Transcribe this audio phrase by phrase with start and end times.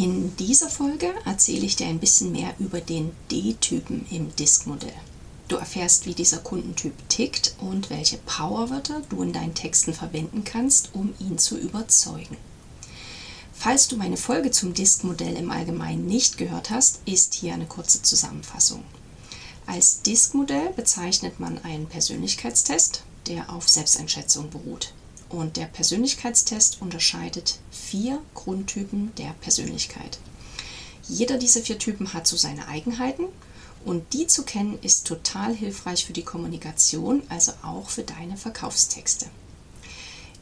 [0.00, 4.94] In dieser Folge erzähle ich dir ein bisschen mehr über den D-Typen im Disk-Modell.
[5.48, 10.90] Du erfährst, wie dieser Kundentyp tickt und welche Powerwörter du in deinen Texten verwenden kannst,
[10.92, 12.36] um ihn zu überzeugen.
[13.52, 18.00] Falls du meine Folge zum Disk-Modell im Allgemeinen nicht gehört hast, ist hier eine kurze
[18.00, 18.84] Zusammenfassung.
[19.66, 24.92] Als Disk-Modell bezeichnet man einen Persönlichkeitstest, der auf Selbsteinschätzung beruht.
[25.30, 30.18] Und der Persönlichkeitstest unterscheidet vier Grundtypen der Persönlichkeit.
[31.08, 33.24] Jeder dieser vier Typen hat so seine Eigenheiten
[33.84, 39.26] und die zu kennen ist total hilfreich für die Kommunikation, also auch für deine Verkaufstexte.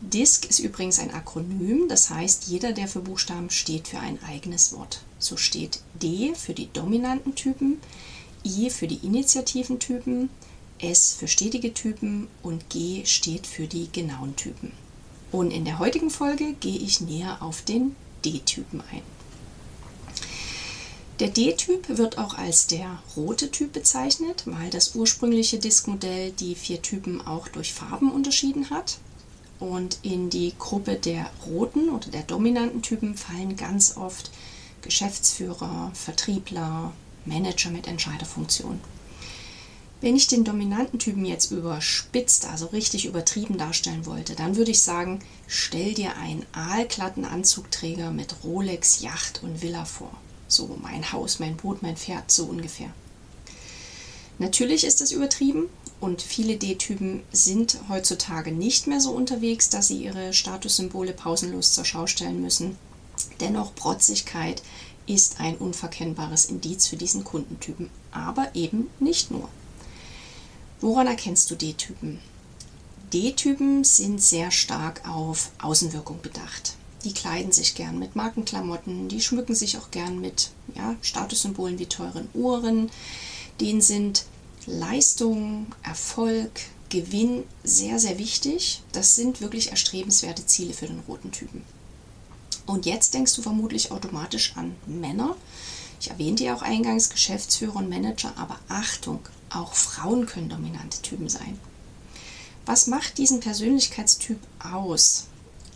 [0.00, 4.72] DISC ist übrigens ein Akronym, das heißt, jeder der vier Buchstaben steht für ein eigenes
[4.72, 5.00] Wort.
[5.18, 7.80] So steht D für die dominanten Typen,
[8.44, 10.28] I für die initiativen Typen,
[10.78, 14.72] S für stetige Typen und G steht für die genauen Typen.
[15.32, 19.02] Und in der heutigen Folge gehe ich näher auf den D-Typen ein.
[21.20, 26.82] Der D-Typ wird auch als der rote Typ bezeichnet, weil das ursprüngliche Diskmodell die vier
[26.82, 28.98] Typen auch durch Farben unterschieden hat.
[29.60, 34.32] Und in die Gruppe der roten oder der dominanten Typen fallen ganz oft
[34.82, 36.92] Geschäftsführer, Vertriebler,
[37.24, 38.80] Manager mit Entscheiderfunktion.
[40.04, 44.82] Wenn ich den dominanten Typen jetzt überspitzt, also richtig übertrieben darstellen wollte, dann würde ich
[44.82, 50.12] sagen, stell dir einen aalglatten Anzugträger mit Rolex, Yacht und Villa vor.
[50.46, 52.90] So mein Haus, mein Boot, mein Pferd, so ungefähr.
[54.38, 55.70] Natürlich ist es übertrieben
[56.00, 61.86] und viele D-Typen sind heutzutage nicht mehr so unterwegs, dass sie ihre Statussymbole pausenlos zur
[61.86, 62.76] Schau stellen müssen.
[63.40, 64.62] Dennoch Protzigkeit
[65.06, 69.48] ist ein unverkennbares Indiz für diesen Kundentypen, aber eben nicht nur.
[70.84, 72.18] Woran erkennst du D-Typen?
[73.10, 76.74] D-Typen sind sehr stark auf Außenwirkung bedacht.
[77.04, 81.86] Die kleiden sich gern mit Markenklamotten, die schmücken sich auch gern mit ja, Statussymbolen wie
[81.86, 82.90] teuren Uhren.
[83.62, 84.26] Denen sind
[84.66, 86.50] Leistung, Erfolg,
[86.90, 88.82] Gewinn sehr, sehr wichtig.
[88.92, 91.62] Das sind wirklich erstrebenswerte Ziele für den roten Typen.
[92.66, 95.34] Und jetzt denkst du vermutlich automatisch an Männer.
[95.98, 99.20] Ich erwähnte ja auch eingangs Geschäftsführer und Manager, aber Achtung,
[99.54, 101.58] auch Frauen können dominante Typen sein.
[102.66, 105.26] Was macht diesen Persönlichkeitstyp aus?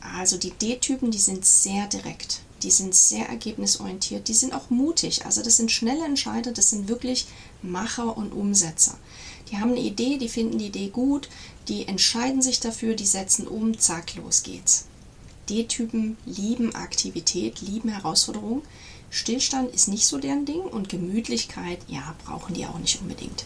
[0.01, 5.27] Also die D-Typen, die sind sehr direkt, die sind sehr ergebnisorientiert, die sind auch mutig.
[5.27, 7.27] Also das sind schnelle Entscheider, das sind wirklich
[7.63, 8.97] Macher und Umsetzer.
[9.51, 11.29] Die haben eine Idee, die finden die Idee gut,
[11.69, 14.85] die entscheiden sich dafür, die setzen um, zack, los geht's.
[15.49, 18.63] D-Typen lieben Aktivität, lieben Herausforderung.
[19.11, 23.45] Stillstand ist nicht so deren Ding und Gemütlichkeit, ja, brauchen die auch nicht unbedingt.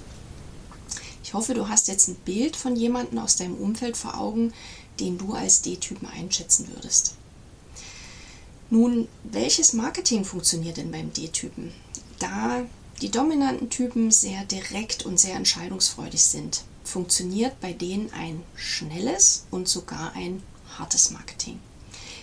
[1.32, 4.52] Ich hoffe, du hast jetzt ein Bild von jemandem aus deinem Umfeld vor Augen,
[5.00, 7.14] den du als D-Typen einschätzen würdest.
[8.68, 11.72] Nun, welches Marketing funktioniert denn beim D-Typen?
[12.18, 12.66] Da
[13.00, 19.68] die dominanten Typen sehr direkt und sehr entscheidungsfreudig sind, funktioniert bei denen ein schnelles und
[19.68, 20.42] sogar ein
[20.76, 21.58] hartes Marketing.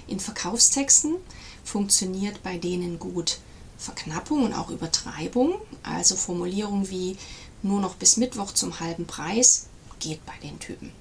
[0.05, 1.15] In Verkaufstexten
[1.63, 3.39] funktioniert bei denen gut
[3.79, 7.17] Verknappung und auch Übertreibung, also Formulierungen wie
[7.61, 9.67] nur noch bis Mittwoch zum halben Preis
[9.99, 10.91] geht bei den Typen.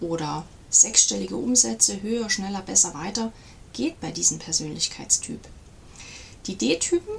[0.00, 3.32] Oder sechsstellige Umsätze, höher, schneller, besser, weiter
[3.72, 5.40] geht bei diesem Persönlichkeitstyp.
[6.46, 7.14] Die D-Typen,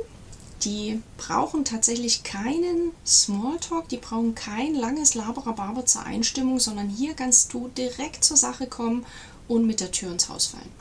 [0.64, 7.54] die brauchen tatsächlich keinen Smalltalk, die brauchen kein langes Laberababer zur Einstimmung, sondern hier kannst
[7.54, 9.06] du direkt zur Sache kommen
[9.48, 10.72] und mit der Tür ins Haus fallen.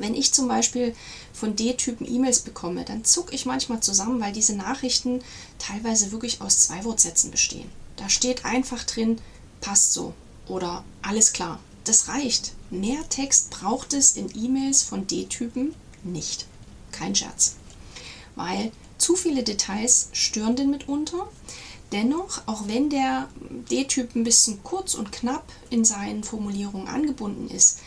[0.00, 0.94] Wenn ich zum Beispiel
[1.32, 5.22] von D-Typen E-Mails bekomme, dann zucke ich manchmal zusammen, weil diese Nachrichten
[5.58, 7.70] teilweise wirklich aus zwei Wortsätzen bestehen.
[7.96, 9.20] Da steht einfach drin,
[9.60, 10.14] passt so
[10.46, 11.60] oder alles klar.
[11.84, 12.52] Das reicht.
[12.70, 15.74] Mehr Text braucht es in E-Mails von D-Typen
[16.04, 16.46] nicht.
[16.92, 17.56] Kein Scherz.
[18.36, 21.28] Weil zu viele Details stören den mitunter.
[21.92, 23.28] Dennoch, auch wenn der
[23.70, 27.80] D-Typ ein bisschen kurz und knapp in seinen Formulierungen angebunden ist,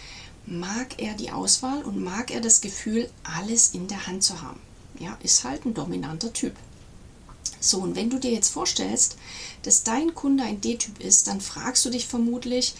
[0.45, 4.59] mag er die Auswahl und mag er das Gefühl, alles in der Hand zu haben.
[4.99, 6.55] Ja, ist halt ein dominanter Typ.
[7.59, 9.17] So, und wenn du dir jetzt vorstellst,
[9.63, 12.73] dass dein Kunde ein D-Typ ist, dann fragst du dich vermutlich,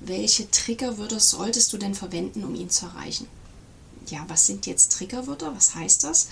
[0.00, 3.26] welche Triggerwörter solltest du denn verwenden, um ihn zu erreichen?
[4.10, 5.54] ja, was sind jetzt Triggerwörter?
[5.54, 6.28] Was heißt das?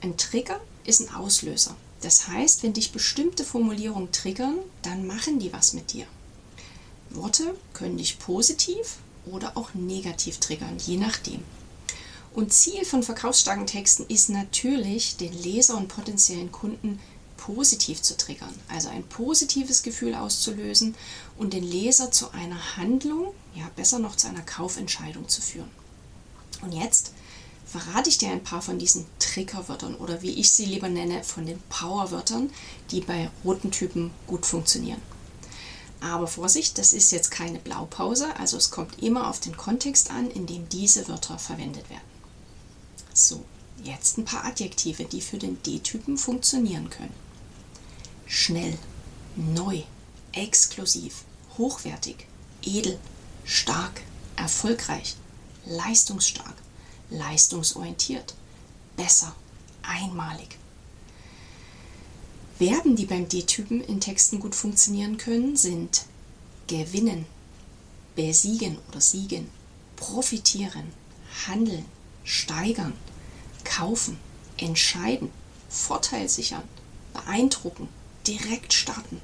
[0.00, 1.76] Ein Trigger ist ein Auslöser.
[2.00, 6.06] Das heißt, wenn dich bestimmte Formulierungen triggern, dann machen die was mit dir.
[7.10, 11.42] Worte können dich positiv oder auch negativ triggern, je nachdem.
[12.34, 16.98] Und Ziel von verkaufsstarken Texten ist natürlich, den Leser und potenziellen Kunden
[17.36, 20.94] positiv zu triggern, also ein positives Gefühl auszulösen
[21.38, 25.70] und den Leser zu einer Handlung, ja besser noch zu einer Kaufentscheidung zu führen.
[26.62, 27.12] Und jetzt
[27.66, 31.46] verrate ich dir ein paar von diesen Triggerwörtern oder wie ich sie lieber nenne, von
[31.46, 32.50] den Powerwörtern,
[32.90, 35.00] die bei roten Typen gut funktionieren.
[36.00, 40.30] Aber Vorsicht, das ist jetzt keine Blaupause, also es kommt immer auf den Kontext an,
[40.30, 42.02] in dem diese Wörter verwendet werden.
[43.14, 43.44] So,
[43.82, 47.14] jetzt ein paar Adjektive, die für den D-Typen funktionieren können.
[48.26, 48.78] Schnell,
[49.36, 49.82] neu,
[50.32, 51.24] exklusiv,
[51.56, 52.26] hochwertig,
[52.62, 52.98] edel,
[53.44, 54.02] stark,
[54.36, 55.16] erfolgreich,
[55.64, 56.54] leistungsstark,
[57.10, 58.34] leistungsorientiert,
[58.96, 59.34] besser,
[59.82, 60.58] einmalig.
[62.58, 66.06] Verben, die beim D-Typen in Texten gut funktionieren können, sind
[66.66, 67.26] gewinnen,
[68.14, 69.48] besiegen oder siegen,
[69.96, 70.92] profitieren,
[71.46, 71.84] handeln,
[72.24, 72.94] steigern,
[73.64, 74.18] kaufen,
[74.56, 75.30] entscheiden,
[75.68, 76.62] Vorteil sichern,
[77.12, 77.88] beeindrucken,
[78.26, 79.20] direkt starten.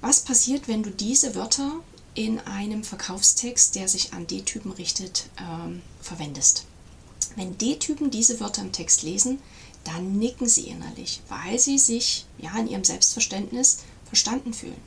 [0.00, 1.80] Was passiert, wenn du diese Wörter
[2.14, 6.64] in einem Verkaufstext, der sich an D-Typen richtet, ähm, verwendest?
[7.34, 9.40] Wenn D-Typen diese Wörter im Text lesen,
[9.88, 14.80] dann nicken sie innerlich, weil sie sich ja in ihrem Selbstverständnis verstanden fühlen.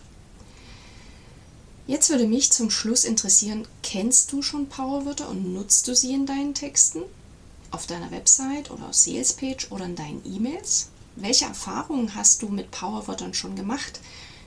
[1.88, 6.26] Jetzt würde mich zum Schluss interessieren, kennst du schon Powerwörter und nutzt du sie in
[6.26, 7.02] deinen Texten?
[7.72, 10.90] Auf deiner Website oder auf Salespage oder in deinen E-Mails?
[11.16, 14.02] Welche Erfahrungen hast du mit Powerwörtern schon gemacht?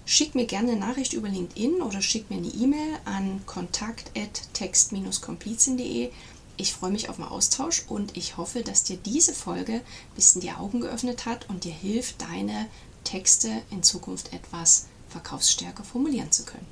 [0.07, 6.11] Schick mir gerne eine Nachricht über LinkedIn oder schick mir eine E-Mail an kontakt.text-komplizin.de.
[6.57, 10.41] Ich freue mich auf einen Austausch und ich hoffe, dass dir diese Folge ein bisschen
[10.41, 12.67] die Augen geöffnet hat und dir hilft, deine
[13.03, 16.67] Texte in Zukunft etwas verkaufsstärker formulieren zu können.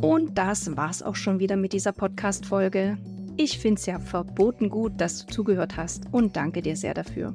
[0.00, 2.98] Und das war's auch schon wieder mit dieser Podcast-Folge.
[3.36, 7.34] Ich finde es ja verboten gut, dass du zugehört hast und danke dir sehr dafür.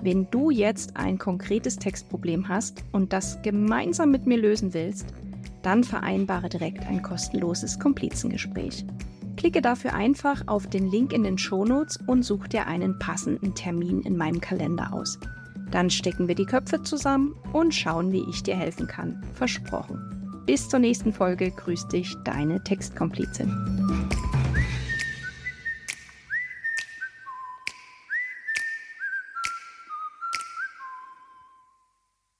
[0.00, 5.06] Wenn du jetzt ein konkretes Textproblem hast und das gemeinsam mit mir lösen willst,
[5.62, 8.84] dann vereinbare direkt ein kostenloses Komplizengespräch.
[9.36, 14.02] Klicke dafür einfach auf den Link in den Shownotes und such dir einen passenden Termin
[14.02, 15.18] in meinem Kalender aus.
[15.70, 19.22] Dann stecken wir die Köpfe zusammen und schauen, wie ich dir helfen kann.
[19.34, 20.42] Versprochen.
[20.46, 24.28] Bis zur nächsten Folge grüßt dich deine Textkomplizin.